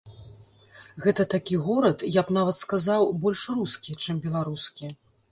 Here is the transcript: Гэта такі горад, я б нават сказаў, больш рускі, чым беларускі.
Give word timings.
Гэта 1.03 1.25
такі 1.33 1.55
горад, 1.65 2.05
я 2.19 2.23
б 2.29 2.37
нават 2.37 2.57
сказаў, 2.61 3.05
больш 3.25 3.43
рускі, 3.57 3.97
чым 4.07 4.23
беларускі. 4.25 4.91